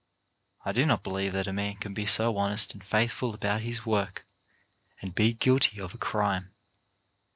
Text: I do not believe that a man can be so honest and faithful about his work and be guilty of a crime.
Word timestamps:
I 0.65 0.71
do 0.71 0.83
not 0.87 1.03
believe 1.03 1.31
that 1.33 1.45
a 1.45 1.53
man 1.53 1.75
can 1.75 1.93
be 1.93 2.07
so 2.07 2.35
honest 2.35 2.73
and 2.73 2.83
faithful 2.83 3.35
about 3.35 3.61
his 3.61 3.85
work 3.85 4.25
and 4.99 5.13
be 5.13 5.31
guilty 5.33 5.79
of 5.79 5.93
a 5.93 5.99
crime. 5.99 6.55